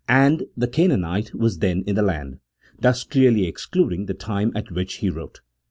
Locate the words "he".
4.95-5.11